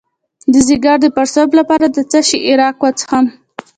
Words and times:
د 0.51 0.53
ځیګر 0.67 0.95
د 1.01 1.05
پړسوب 1.15 1.49
لپاره 1.59 1.85
د 1.95 1.97
څه 2.11 2.19
شي 2.27 2.39
عرق 2.49 2.75
وڅښم؟ 2.81 3.25